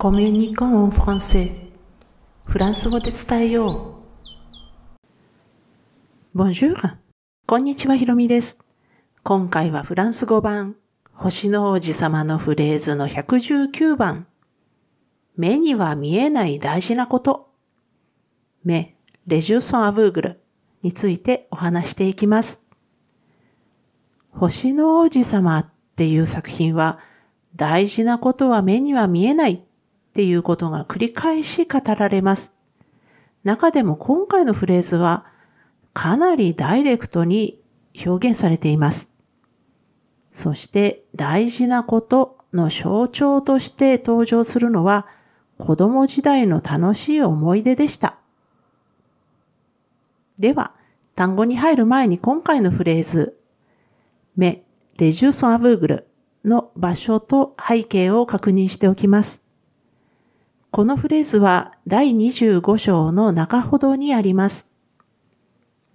[0.00, 1.50] コミュニコンフランセ
[2.48, 3.96] フランス語で伝えよ
[6.34, 6.38] う。
[6.38, 6.98] Bonjour!
[7.48, 8.58] こんにちは、ひろみです。
[9.24, 10.76] 今回はフランス語版、
[11.12, 14.28] 星の王子様のフレーズの119番。
[15.36, 17.50] 目には見えない大事なこと。
[18.62, 18.96] 目、
[19.26, 20.40] レジューソンアブーグル
[20.82, 22.62] についてお話していきます。
[24.30, 27.00] 星の王子様っていう作品は、
[27.56, 29.64] 大事なことは目には見えない
[30.18, 32.52] っていうことが繰り返し語られます。
[33.44, 35.24] 中でも今回のフレーズは、
[35.94, 37.62] かなりダイレクトに
[38.04, 39.12] 表現されています。
[40.32, 45.06] そして大事なことの象徴として登場するのは
[45.56, 48.18] 子供時代の楽しい思い出でした。
[50.36, 50.72] では、
[51.14, 53.38] 単語に入る前に今回のフレーズ、
[54.34, 54.64] 目、
[54.96, 56.08] レジューソンアブーグル
[56.44, 59.44] の場所と背景を確認しておきます。
[60.70, 64.68] このフレーズは第25章の中ほどにあります。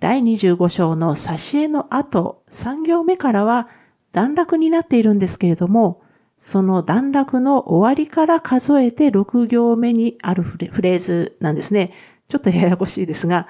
[0.00, 3.68] 第25章の挿絵の後、3行目からは
[4.12, 6.02] 段落になっているんですけれども、
[6.38, 11.92] その段落の終わりから数えて6行目にあるフレーズなんですね。
[12.28, 13.48] ちょっとややこしいですが、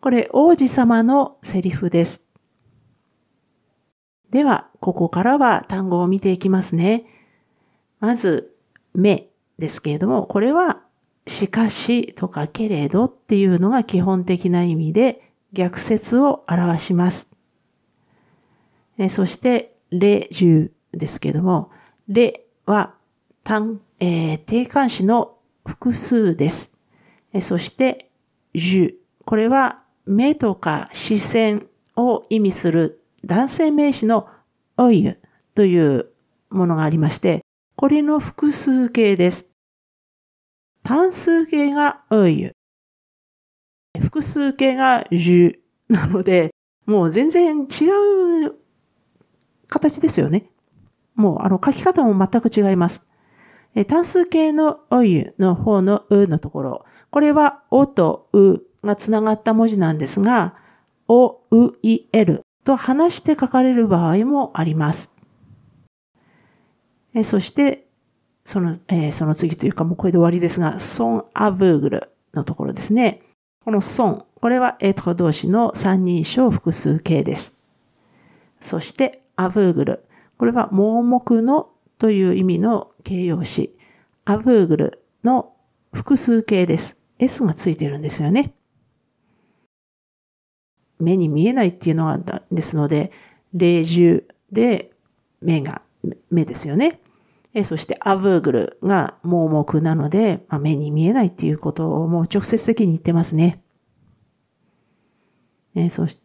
[0.00, 2.24] これ王子様のセリフです。
[4.30, 7.04] では、ここからは単語を見ていきますね。
[8.00, 8.54] まず、
[8.94, 10.82] 目ですけれども、これは
[11.26, 17.28] しかしとかけれどっていうのが基本的な意味で、逆説を表します。
[18.98, 21.70] えそして、レジュですけども、
[22.08, 22.94] レは
[23.44, 25.36] 単、えー、定冠詞の
[25.66, 26.72] 複数です。
[27.32, 28.10] えそして、
[28.54, 28.94] ジュ。
[29.24, 34.28] これは目とか視線を意味する男性名詞の
[34.76, 35.18] オイユ
[35.54, 36.08] という
[36.50, 37.44] ものがありまして、
[37.76, 39.48] これの複数形です。
[40.82, 42.52] 単数形がオイユ。
[44.00, 46.54] 複数形が10 なので、
[46.86, 47.86] もう全然違
[48.46, 48.54] う
[49.68, 50.50] 形ですよね。
[51.14, 53.06] もうあの書き方も全く違います。
[53.86, 60.56] 単数形のお湯の方のうのところ、これはおとうがつながった文字なんですが、
[61.08, 65.10] お、う、い、えると話して書かれる場合もあります。
[67.14, 67.86] えそして、
[68.44, 73.22] その、えー、その次というかもうこれで終わりですが、ソン・アブーグルのところですね。
[73.64, 77.54] このソン、これはエトロ動詞の三人称複数形です。
[78.60, 80.04] そして、アブーグル。
[80.36, 83.76] これは盲目のという意味の形容詞。
[84.24, 85.52] アブーグルの
[85.92, 86.98] 複数形です。
[87.18, 88.54] S がついてるんですよね。
[90.98, 92.18] 目に見えないっていうのが
[92.50, 93.12] ですので、
[93.52, 94.92] 霊獣で
[95.40, 95.82] 目が、
[96.30, 97.01] 目ですよね。
[97.54, 103.62] えそしてアブーグルが盲目なので、まあ、目に見えないっていうことをもう直接的に言ってますね。
[105.74, 106.18] えそし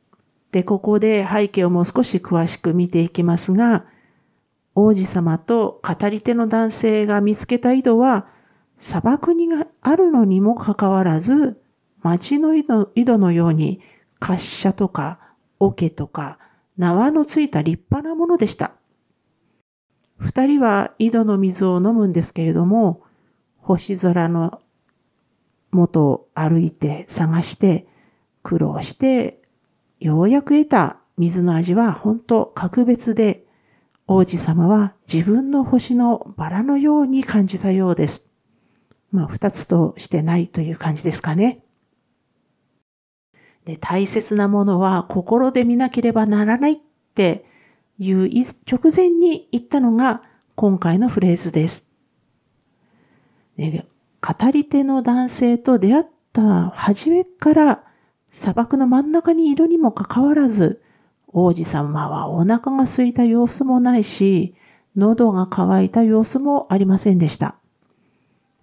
[0.52, 3.86] て、ここで背景をもう少し詳しく見ていきますが、
[4.76, 8.28] 王子様と語り手の男性が見つけた井戸は、
[8.78, 11.62] 砂漠にがあるのにもかかわらず、
[12.02, 13.82] 町の井戸のように、
[14.20, 15.20] 滑車とか
[15.60, 16.40] 桶とか
[16.78, 18.77] 縄のついた立派なものでした。
[20.18, 23.04] 二人は井戸の水を飲むんですけれども、
[23.58, 24.62] 星空の
[25.72, 27.88] 元を歩いて探して
[28.42, 29.42] 苦労して
[30.00, 33.46] ようやく得た水の味は本当格別で
[34.08, 38.26] 王子様は自分の星のバラのように感じたようです。
[39.12, 41.64] まあ二つとしてないという感じですかね。
[43.66, 46.76] で大切なものは心で見なければならないっ
[47.16, 47.46] て
[48.00, 50.22] いう直前に言ったのが
[50.56, 51.88] 今回のフレーズです。
[53.58, 57.84] 語り手の男性と出会った初めから
[58.30, 60.82] 砂漠の真ん中にいるにもかかわらず、
[61.28, 64.56] 王子様はお腹が空いた様子もないし、
[64.96, 67.56] 喉が渇いた様子もありませんでした。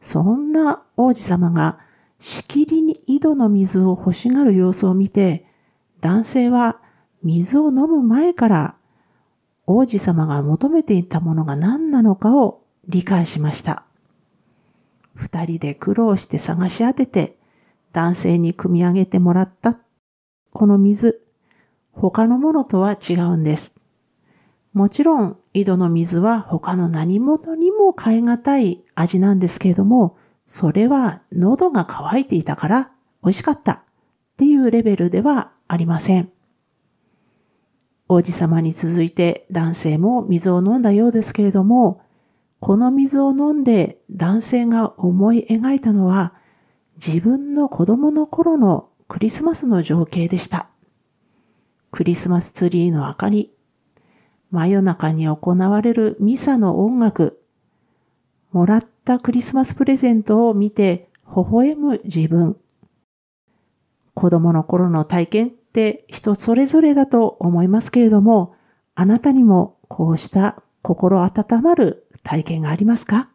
[0.00, 1.78] そんな王子様が
[2.18, 5.46] しきりに井戸の水を欲しがる様子を見て、
[6.00, 6.80] 男性は
[7.22, 8.76] 水を飲む前から
[9.66, 13.84] 王子様が求めていたものが何なのかを理解しました。
[15.14, 17.38] 二人で苦労して探し当てて、
[17.92, 19.78] 男性に汲み上げてもらった
[20.52, 21.20] この水、
[21.92, 23.74] 他のものとは違うんです。
[24.72, 30.16] もちろん、井戸の水は他の何物にも変え難い味なんですけれども、
[30.46, 32.90] それは喉が渇いていたから
[33.22, 33.82] 美味しかったっ
[34.36, 36.33] ていうレベルではありません。
[38.08, 42.02] 王子様に続いて男性も水を飲んだようですけれども、
[42.60, 46.34] この水を飲んで男性が思い描いたのは
[46.96, 50.68] 自分の子供の頃のクリスマスの情景でした。
[51.90, 53.52] クリスマスツリーの明かり、
[54.50, 57.40] 真夜中に行われるミサの音楽、
[58.52, 62.56] もらったクリスマスプレゼントを見て微笑む自分。
[64.14, 68.54] 子供の頃の体験って人それぞれだと思いますけれども、
[68.94, 73.28] あなたにもこうした心温まる体験がありますか？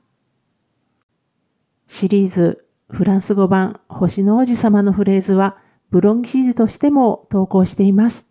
[1.88, 5.57] シリーズフランス語版星の王子様のフレーズは
[5.89, 8.25] ブログ記事としても投稿しています。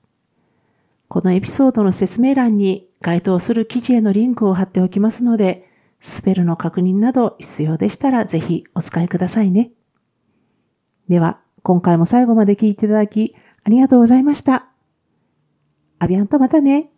[1.08, 5.69] このエピソードの説明欄に該当する記事へのリンクを貼っておきますので、
[5.99, 9.70] スペルの確認など必要でしたらぜひお使いくださいね。
[11.11, 13.34] では、今回も最後まで聞いていただき
[13.69, 14.65] ありがとうございました。
[15.99, 16.91] アビアンとまたね。